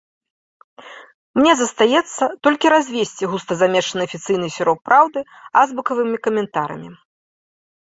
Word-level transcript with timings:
Мне 1.39 1.51
застаецца 1.59 2.23
толькі 2.47 2.71
развесці 2.75 3.29
густа 3.35 3.53
замешаны 3.61 4.01
афіцыйны 4.11 4.47
сіроп 4.57 4.79
праўды 4.91 5.19
азбукавымі 5.65 6.17
каментарамі. 6.27 6.89